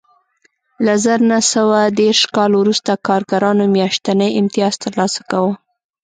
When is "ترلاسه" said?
4.83-5.21